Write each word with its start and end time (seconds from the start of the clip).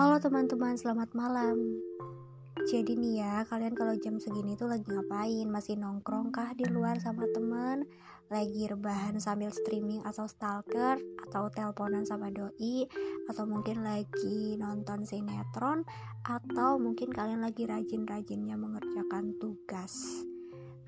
Halo 0.00 0.16
teman-teman, 0.16 0.80
selamat 0.80 1.12
malam. 1.12 1.76
Jadi 2.72 2.96
nih 2.96 3.20
ya, 3.20 3.44
kalian 3.44 3.76
kalau 3.76 3.92
jam 4.00 4.16
segini 4.16 4.56
tuh 4.56 4.72
lagi 4.72 4.88
ngapain? 4.88 5.44
Masih 5.44 5.76
nongkrong 5.76 6.32
kah 6.32 6.56
di 6.56 6.64
luar 6.72 6.96
sama 7.04 7.28
temen? 7.28 7.84
Lagi 8.32 8.64
rebahan 8.64 9.20
sambil 9.20 9.52
streaming 9.52 10.00
atau 10.08 10.24
stalker? 10.24 10.96
Atau 11.28 11.52
teleponan 11.52 12.08
sama 12.08 12.32
doi? 12.32 12.88
Atau 13.28 13.44
mungkin 13.44 13.84
lagi 13.84 14.56
nonton 14.56 15.04
sinetron? 15.04 15.84
Atau 16.24 16.80
mungkin 16.80 17.12
kalian 17.12 17.44
lagi 17.44 17.68
rajin-rajinnya 17.68 18.56
mengerjakan 18.56 19.36
tugas? 19.36 20.24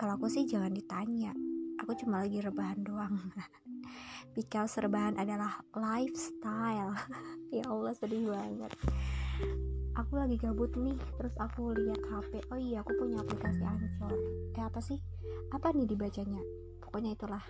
Kalau 0.01 0.17
aku 0.17 0.33
sih 0.33 0.49
jangan 0.49 0.73
ditanya, 0.73 1.37
aku 1.83 1.99
cuma 1.99 2.23
lagi 2.23 2.39
rebahan 2.39 2.79
doang. 2.87 3.19
because 4.39 4.79
rebahan 4.79 5.19
adalah 5.19 5.61
lifestyle. 5.75 6.95
Ya 7.53 7.69
Allah 7.69 7.93
sedih 7.93 8.33
banget. 8.33 8.73
Aku 9.93 10.17
lagi 10.17 10.41
gabut 10.41 10.73
nih 10.73 10.97
terus 11.21 11.37
aku 11.37 11.77
lihat 11.77 12.01
HP 12.01 12.41
oh 12.49 12.57
iya 12.57 12.81
aku 12.81 12.97
punya 12.97 13.21
aplikasi 13.21 13.61
Anchor. 13.61 14.09
Eh 14.57 14.65
apa 14.65 14.81
sih? 14.81 14.97
Apa 15.53 15.69
nih 15.77 15.85
dibacanya? 15.85 16.41
Pokoknya 16.81 17.13
itulah. 17.13 17.45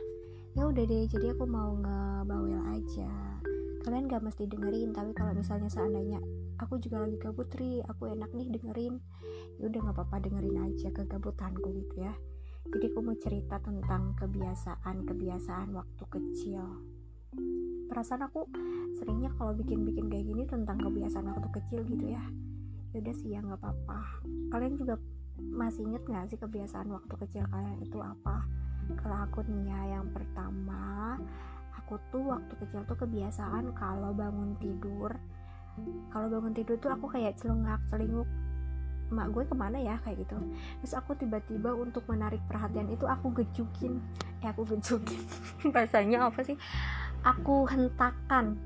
Ya 0.58 0.66
udah 0.66 0.82
deh 0.82 1.06
jadi 1.06 1.38
aku 1.38 1.46
mau 1.46 1.70
ngebawel 1.78 2.66
aja. 2.74 3.38
Kalian 3.86 4.10
gak 4.10 4.26
mesti 4.26 4.50
dengerin 4.50 4.90
tapi 4.90 5.14
kalau 5.14 5.38
misalnya 5.38 5.70
seandainya 5.70 6.18
aku 6.58 6.82
juga 6.82 7.06
lagi 7.06 7.14
gabut 7.22 7.46
ri 7.54 7.78
aku 7.86 8.10
enak 8.10 8.34
nih 8.34 8.58
dengerin. 8.58 8.98
Ya 9.62 9.70
udah 9.70 9.86
nggak 9.86 10.02
apa-apa 10.02 10.18
dengerin 10.18 10.58
aja 10.66 10.90
kegabutanku 10.90 11.70
gitu 11.78 12.10
ya 12.10 12.14
jadi 12.70 12.86
aku 12.94 13.00
mau 13.02 13.16
cerita 13.18 13.58
tentang 13.58 14.14
kebiasaan-kebiasaan 14.22 15.74
waktu 15.74 16.04
kecil. 16.06 16.62
Perasaan 17.90 18.22
aku 18.30 18.46
seringnya 18.96 19.34
kalau 19.34 19.52
bikin-bikin 19.58 20.06
kayak 20.06 20.26
gini 20.30 20.44
tentang 20.46 20.78
kebiasaan 20.78 21.26
waktu 21.26 21.48
kecil 21.58 21.82
gitu 21.90 22.14
ya. 22.14 22.22
Yaudah 22.94 23.14
sih 23.18 23.34
ya 23.34 23.42
nggak 23.42 23.58
apa-apa. 23.58 24.22
Kalian 24.54 24.78
juga 24.78 24.94
masih 25.42 25.90
inget 25.90 26.06
nggak 26.06 26.30
sih 26.30 26.38
kebiasaan 26.38 26.88
waktu 26.92 27.14
kecil 27.26 27.44
kalian 27.50 27.82
itu 27.82 27.98
apa? 27.98 28.46
Kalau 28.94 29.18
aku 29.26 29.42
nih 29.42 29.66
ya 29.66 29.80
yang 29.98 30.06
pertama 30.14 31.18
aku 31.76 31.98
tuh 32.14 32.24
waktu 32.30 32.52
kecil 32.62 32.86
tuh 32.86 32.98
kebiasaan 33.00 33.74
kalau 33.74 34.14
bangun 34.14 34.54
tidur. 34.62 35.12
Kalau 36.12 36.28
bangun 36.28 36.52
tidur 36.54 36.76
tuh 36.78 36.92
aku 36.94 37.10
kayak 37.10 37.36
celengak 37.40 37.80
celinguk 37.88 38.28
emak 39.12 39.28
gue 39.36 39.44
ke 39.44 39.54
mana 39.54 39.76
ya 39.76 40.00
kayak 40.00 40.24
gitu. 40.24 40.40
Terus 40.80 40.94
aku 40.96 41.12
tiba-tiba 41.14 41.76
untuk 41.76 42.08
menarik 42.08 42.40
perhatian 42.48 42.88
itu 42.88 43.04
aku 43.04 43.30
gejukin. 43.36 44.00
Eh 44.40 44.48
aku 44.48 44.64
gejukin. 44.64 45.20
Bahasanya 45.76 46.32
apa 46.32 46.40
sih? 46.40 46.56
Aku 47.22 47.68
hentakan. 47.68 48.56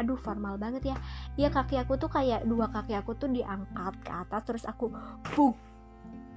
Aduh 0.00 0.16
formal 0.16 0.56
banget 0.56 0.90
ya. 0.92 0.96
Ya 1.36 1.48
kaki 1.52 1.76
aku 1.76 2.00
tuh 2.00 2.08
kayak 2.08 2.48
dua 2.48 2.72
kaki 2.72 2.96
aku 2.96 3.12
tuh 3.14 3.28
diangkat 3.28 3.94
ke 4.00 4.10
atas 4.10 4.42
terus 4.48 4.64
aku 4.64 4.88
buk 5.36 5.54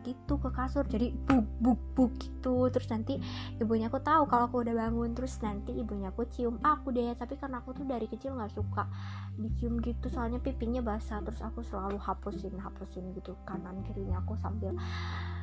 gitu 0.03 0.39
ke 0.39 0.50
kasur. 0.53 0.86
Jadi 0.88 1.11
buk 1.28 1.47
buk 1.59 1.81
buk 1.95 2.11
gitu. 2.19 2.67
Terus 2.72 2.88
nanti 2.89 3.19
ibunya 3.59 3.92
aku 3.92 4.00
tahu 4.00 4.28
kalau 4.28 4.47
aku 4.47 4.64
udah 4.64 4.75
bangun. 4.75 5.11
Terus 5.17 5.39
nanti 5.44 5.75
ibunya 5.75 6.14
aku 6.14 6.28
cium. 6.31 6.61
Aku 6.61 6.94
deh 6.94 7.14
tapi 7.17 7.36
karena 7.36 7.59
aku 7.59 7.75
tuh 7.75 7.86
dari 7.86 8.08
kecil 8.08 8.36
nggak 8.36 8.53
suka 8.53 8.88
dicium 9.36 9.80
gitu. 9.83 10.08
Soalnya 10.08 10.39
pipinya 10.39 10.80
basah. 10.80 11.19
Terus 11.25 11.41
aku 11.44 11.66
selalu 11.66 12.00
hapusin 12.00 12.56
hapusin 12.59 13.11
gitu 13.17 13.36
kanan 13.44 13.81
kirinya 13.88 14.22
aku 14.23 14.39
sambil 14.39 14.75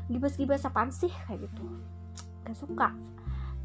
gibas-gibas 0.07 0.65
apaan 0.65 0.89
sih? 0.89 1.11
Kayak 1.27 1.51
gitu. 1.51 1.63
Gak 2.47 2.57
suka. 2.57 2.89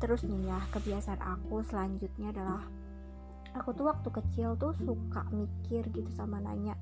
Terus 0.02 0.26
nih 0.26 0.50
ya 0.50 0.60
kebiasaan 0.74 1.22
aku 1.22 1.62
selanjutnya 1.62 2.34
adalah 2.34 2.66
aku 3.56 3.76
tuh 3.76 3.92
waktu 3.92 4.10
kecil 4.10 4.56
tuh 4.56 4.72
suka 4.80 5.28
mikir 5.34 5.88
gitu 5.92 6.08
sama 6.16 6.40
nanya 6.40 6.76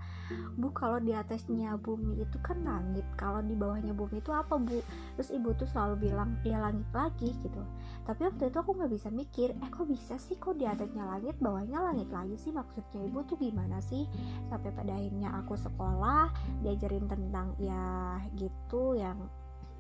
bu 0.60 0.70
kalau 0.76 1.02
di 1.02 1.16
atasnya 1.16 1.74
bumi 1.80 2.22
itu 2.22 2.38
kan 2.46 2.62
langit 2.62 3.06
kalau 3.18 3.42
di 3.42 3.58
bawahnya 3.58 3.96
bumi 3.96 4.22
itu 4.22 4.30
apa 4.30 4.60
bu? 4.62 4.78
Terus 5.18 5.30
ibu 5.34 5.50
tuh 5.58 5.66
selalu 5.66 6.10
bilang 6.10 6.38
ya 6.46 6.62
langit 6.62 6.86
lagi 6.94 7.34
gitu. 7.42 7.62
Tapi 8.06 8.30
waktu 8.30 8.50
itu 8.50 8.58
aku 8.60 8.72
nggak 8.78 8.92
bisa 8.94 9.10
mikir 9.10 9.54
eh 9.58 9.70
kok 9.70 9.88
bisa 9.90 10.16
sih 10.22 10.38
kok 10.38 10.58
di 10.58 10.70
atasnya 10.70 11.06
langit 11.06 11.36
bawahnya 11.42 11.82
langit 11.82 12.10
lagi 12.14 12.36
sih? 12.38 12.54
Maksudnya 12.54 13.02
ibu 13.10 13.26
tuh 13.26 13.38
gimana 13.42 13.82
sih? 13.82 14.06
Sampai 14.52 14.70
pada 14.74 14.94
akhirnya 14.94 15.30
aku 15.42 15.58
sekolah 15.58 16.30
diajarin 16.62 17.10
tentang 17.10 17.58
ya 17.58 18.20
gitu 18.38 18.94
yang 18.98 19.18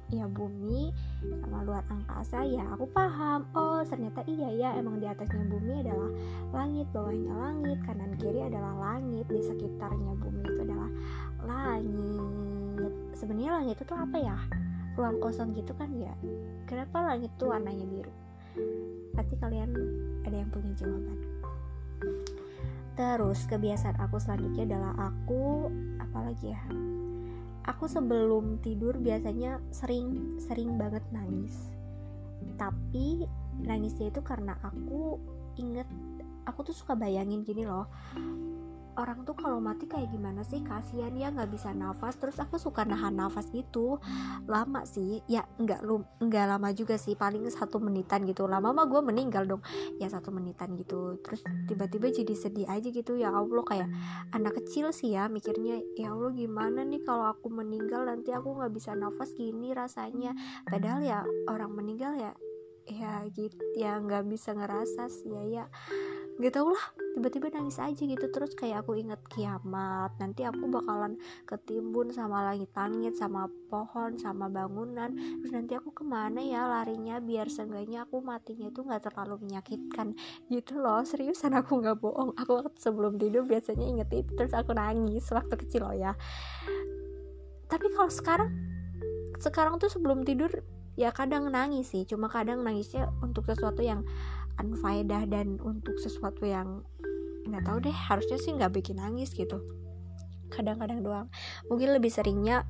ya 0.09 0.25
bumi 0.25 0.89
sama 1.21 1.61
luar 1.61 1.85
angkasa 1.89 2.41
ya 2.45 2.65
aku 2.73 2.89
paham. 2.89 3.45
Oh 3.53 3.81
ternyata 3.85 4.25
iya 4.25 4.49
ya 4.53 4.69
emang 4.77 4.97
di 4.97 5.05
atasnya 5.05 5.45
bumi 5.45 5.85
adalah 5.85 6.09
langit 6.53 6.87
bawahnya 6.89 7.33
langit 7.33 7.79
kanan 7.85 8.13
kiri 8.17 8.41
adalah 8.41 8.73
langit 8.77 9.25
di 9.29 9.41
sekitarnya 9.41 10.13
bumi 10.17 10.41
itu 10.41 10.61
adalah 10.65 10.89
langit. 11.45 12.93
Sebenarnya 13.13 13.51
langit 13.61 13.77
itu 13.77 13.93
apa 13.93 14.17
ya? 14.17 14.37
Ruang 14.97 15.17
kosong 15.21 15.53
gitu 15.53 15.71
kan 15.77 15.93
ya? 15.93 16.13
Kenapa 16.65 17.05
langit 17.05 17.29
tuh 17.37 17.53
warnanya 17.53 17.85
biru? 17.85 18.13
Pasti 19.13 19.37
kalian 19.37 19.71
ada 20.25 20.35
yang 20.35 20.49
punya 20.49 20.73
jawaban. 20.73 21.17
Terus 22.99 23.47
kebiasaan 23.47 23.95
aku 24.01 24.19
selanjutnya 24.19 24.75
adalah 24.75 24.93
aku 25.07 25.71
apalagi 26.03 26.51
ya 26.51 26.88
aku 27.69 27.85
sebelum 27.85 28.57
tidur 28.65 28.97
biasanya 28.97 29.61
sering 29.69 30.41
sering 30.41 30.73
banget 30.81 31.05
nangis. 31.13 31.69
Tapi 32.57 33.29
nangisnya 33.61 34.09
itu 34.09 34.25
karena 34.25 34.57
aku 34.65 35.21
inget 35.61 35.85
aku 36.49 36.65
tuh 36.65 36.73
suka 36.73 36.97
bayangin 36.97 37.45
gini 37.45 37.69
loh 37.69 37.85
orang 38.99 39.23
tuh 39.23 39.31
kalau 39.39 39.63
mati 39.63 39.87
kayak 39.87 40.11
gimana 40.11 40.43
sih? 40.43 40.59
Kasihan 40.59 41.15
ya 41.15 41.31
nggak 41.31 41.49
bisa 41.55 41.71
nafas. 41.71 42.19
Terus 42.19 42.35
aku 42.43 42.59
suka 42.59 42.83
nahan 42.83 43.15
nafas 43.15 43.47
gitu. 43.55 43.95
Lama 44.45 44.83
sih. 44.83 45.23
Ya 45.31 45.47
nggak 45.55 45.87
lu 45.87 46.03
nggak 46.19 46.45
lama 46.51 46.75
juga 46.75 46.99
sih. 46.99 47.15
Paling 47.15 47.47
satu 47.47 47.79
menitan 47.79 48.27
gitu. 48.27 48.45
Lama 48.45 48.75
mah 48.75 48.85
gue 48.91 48.99
meninggal 48.99 49.47
dong. 49.47 49.63
Ya 49.97 50.11
satu 50.11 50.35
menitan 50.35 50.75
gitu. 50.75 51.15
Terus 51.23 51.39
tiba-tiba 51.71 52.11
jadi 52.11 52.33
sedih 52.35 52.67
aja 52.67 52.91
gitu. 52.91 53.15
Ya 53.15 53.31
allah 53.31 53.63
kayak 53.63 53.87
anak 54.35 54.59
kecil 54.59 54.91
sih 54.91 55.15
ya 55.15 55.31
mikirnya 55.31 55.79
ya 55.95 56.11
allah 56.11 56.35
gimana 56.35 56.83
nih 56.83 56.99
kalau 57.07 57.31
aku 57.31 57.47
meninggal? 57.47 58.03
Nanti 58.03 58.35
aku 58.35 58.59
nggak 58.59 58.75
bisa 58.75 58.91
nafas 58.99 59.31
gini 59.31 59.71
rasanya. 59.71 60.35
Padahal 60.67 60.99
ya 60.99 61.19
orang 61.47 61.71
meninggal 61.71 62.19
ya 62.19 62.35
ya 62.89 63.21
gitu 63.37 63.61
ya 63.77 64.01
nggak 64.01 64.25
bisa 64.27 64.51
ngerasa 64.51 65.07
sih 65.07 65.31
ya 65.31 65.43
ya. 65.47 65.65
Gak 66.39 66.55
tau 66.55 66.71
lah 66.71 66.98
tiba-tiba 67.15 67.49
nangis 67.53 67.79
aja 67.81 67.97
gitu. 67.97 68.25
Terus 68.29 68.51
kayak 68.53 68.85
aku 68.85 68.99
inget 68.99 69.21
kiamat 69.31 70.13
nanti 70.17 70.45
aku 70.45 70.69
bakalan 70.69 71.17
ketimbun 71.49 72.13
sama 72.13 72.45
langit-langit 72.51 73.17
sama 73.17 73.49
pohon 73.69 74.17
sama 74.17 74.47
bangunan. 74.47 75.13
Terus 75.13 75.51
nanti 75.53 75.73
aku 75.77 75.93
ke 75.93 76.03
mana 76.05 76.41
ya 76.41 76.65
larinya 76.65 77.17
biar 77.21 77.49
seenggaknya 77.49 78.05
aku 78.05 78.21
matinya 78.21 78.69
itu 78.69 78.81
nggak 78.85 79.09
terlalu 79.09 79.49
menyakitkan. 79.49 80.13
Gitu 80.51 80.77
loh 80.77 81.01
seriusan 81.01 81.57
aku 81.57 81.81
nggak 81.81 81.97
bohong. 81.99 82.33
Aku 82.37 82.65
sebelum 82.77 83.17
tidur 83.17 83.45
biasanya 83.45 83.85
inget 83.85 84.09
itu 84.13 84.31
terus 84.37 84.53
aku 84.53 84.75
nangis 84.75 85.25
waktu 85.33 85.55
kecil 85.55 85.89
loh 85.89 85.95
ya. 85.95 86.13
Tapi 87.69 87.85
kalau 87.93 88.09
sekarang 88.09 88.49
sekarang 89.39 89.79
tuh 89.79 89.87
sebelum 89.87 90.27
tidur 90.27 90.51
ya 90.99 91.15
kadang 91.15 91.47
nangis 91.47 91.95
sih. 91.95 92.03
Cuma 92.03 92.27
kadang 92.27 92.59
nangisnya 92.59 93.07
untuk 93.23 93.47
sesuatu 93.47 93.79
yang 93.79 94.03
unfaedah 94.59 95.23
dan 95.31 95.57
untuk 95.63 95.95
sesuatu 95.97 96.43
yang 96.43 96.83
nggak 97.47 97.65
tahu 97.65 97.77
deh 97.81 97.95
harusnya 97.95 98.37
sih 98.37 98.53
nggak 98.53 98.75
bikin 98.75 98.99
nangis 98.99 99.33
gitu. 99.33 99.57
Kadang-kadang 100.51 101.01
doang. 101.01 101.27
Mungkin 101.71 101.95
lebih 101.95 102.11
seringnya 102.11 102.65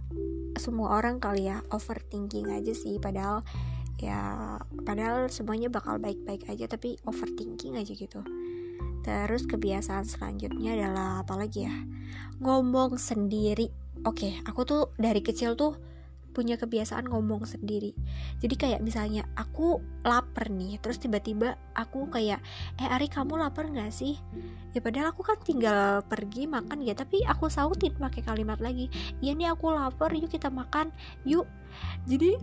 semua 0.56 1.00
orang 1.00 1.18
kali 1.18 1.50
ya 1.50 1.64
overthinking 1.74 2.52
aja 2.54 2.72
sih. 2.72 3.02
Padahal 3.02 3.44
ya 4.00 4.56
padahal 4.88 5.28
semuanya 5.28 5.68
bakal 5.68 6.00
baik-baik 6.00 6.48
aja 6.48 6.72
tapi 6.72 6.96
overthinking 7.04 7.76
aja 7.76 7.92
gitu. 7.92 8.22
Terus 9.04 9.44
kebiasaan 9.48 10.06
selanjutnya 10.06 10.76
adalah 10.76 11.24
apalagi 11.24 11.68
ya? 11.68 11.76
Ngomong 12.40 12.96
sendiri. 13.00 13.72
Oke 14.08 14.40
aku 14.48 14.64
tuh 14.64 14.82
dari 14.96 15.20
kecil 15.20 15.60
tuh 15.60 15.76
punya 16.40 16.56
kebiasaan 16.56 17.12
ngomong 17.12 17.44
sendiri. 17.44 17.92
Jadi 18.40 18.56
kayak 18.56 18.80
misalnya 18.80 19.28
aku 19.36 19.84
lapar 20.08 20.48
nih 20.48 20.80
terus 20.80 20.96
tiba-tiba 21.04 21.60
aku 21.76 22.08
kayak 22.08 22.40
eh 22.80 22.88
Ari 22.88 23.12
kamu 23.12 23.36
lapar 23.36 23.68
nggak 23.68 23.92
sih? 23.92 24.16
Ya 24.72 24.80
padahal 24.80 25.12
aku 25.12 25.28
kan 25.28 25.36
tinggal 25.44 26.00
pergi 26.08 26.48
makan 26.48 26.80
ya 26.80 26.96
tapi 26.96 27.28
aku 27.28 27.52
sautin 27.52 27.92
pakai 28.00 28.24
kalimat 28.24 28.64
lagi 28.64 28.88
iya 29.20 29.36
nih 29.36 29.52
aku 29.52 29.76
lapar 29.76 30.16
yuk 30.16 30.32
kita 30.32 30.48
makan 30.48 30.96
yuk. 31.28 31.44
Jadi 32.08 32.40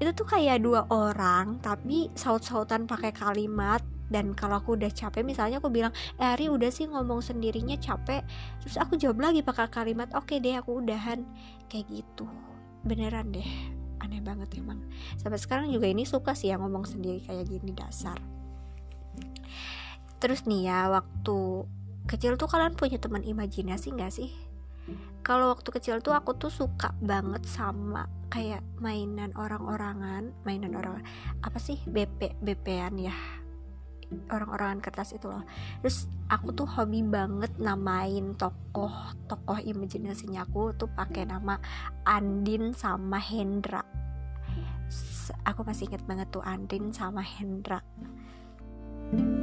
itu 0.00 0.10
tuh 0.14 0.24
kayak 0.30 0.62
dua 0.62 0.86
orang 0.88 1.58
tapi 1.58 2.08
saut-sautan 2.14 2.86
pakai 2.86 3.10
kalimat 3.10 3.82
dan 4.10 4.34
kalau 4.34 4.58
aku 4.58 4.74
udah 4.74 4.90
capek 4.90 5.22
misalnya 5.22 5.62
aku 5.62 5.70
bilang 5.70 5.94
eh 6.18 6.34
Ari 6.34 6.50
udah 6.50 6.68
sih 6.68 6.90
ngomong 6.90 7.22
sendirinya 7.22 7.78
capek 7.78 8.26
terus 8.60 8.76
aku 8.76 8.98
jawab 8.98 9.22
lagi 9.22 9.40
pakai 9.40 9.70
kalimat 9.70 10.10
oke 10.16 10.26
okay 10.26 10.42
deh 10.42 10.58
aku 10.58 10.82
udahan 10.82 11.22
kayak 11.70 11.86
gitu 11.88 12.26
beneran 12.86 13.32
deh 13.32 13.50
aneh 14.00 14.20
banget 14.24 14.56
emang. 14.56 14.80
Sampai 15.20 15.36
sekarang 15.36 15.68
juga 15.68 15.86
ini 15.86 16.08
suka 16.08 16.32
sih 16.32 16.48
yang 16.48 16.64
ngomong 16.64 16.88
sendiri 16.88 17.20
kayak 17.22 17.46
gini 17.46 17.76
dasar. 17.76 18.16
Terus 20.20 20.44
nih 20.48 20.68
ya 20.68 20.88
waktu 20.88 21.68
kecil 22.08 22.40
tuh 22.40 22.48
kalian 22.48 22.76
punya 22.76 22.96
teman 22.96 23.24
imajinasi 23.24 23.92
nggak 23.92 24.12
sih? 24.12 24.32
Kalau 25.20 25.52
waktu 25.52 25.68
kecil 25.68 26.00
tuh 26.00 26.16
aku 26.16 26.32
tuh 26.40 26.48
suka 26.48 26.96
banget 27.04 27.44
sama 27.44 28.08
kayak 28.32 28.64
mainan 28.80 29.36
orang-orangan 29.36 30.32
mainan 30.48 30.72
orang 30.74 31.04
apa 31.44 31.60
sih? 31.60 31.76
BP 31.84 32.40
BPan 32.40 32.96
ya 32.96 33.14
orang-orangan 34.30 34.82
kertas 34.82 35.14
itu 35.14 35.30
loh. 35.30 35.46
Terus 35.82 36.10
aku 36.30 36.54
tuh 36.54 36.66
hobi 36.66 37.02
banget 37.02 37.54
namain 37.58 38.34
tokoh 38.34 38.92
tokoh 39.26 39.58
imajinasinya 39.58 40.46
aku 40.46 40.74
tuh 40.74 40.90
pakai 40.90 41.26
nama 41.26 41.58
Andin 42.06 42.74
sama 42.74 43.18
Hendra. 43.18 43.82
Aku 45.46 45.62
masih 45.62 45.86
inget 45.86 46.02
banget 46.06 46.26
tuh 46.34 46.42
Andin 46.42 46.90
sama 46.90 47.22
Hendra. 47.22 47.78
thank 49.10 49.26
you 49.26 49.39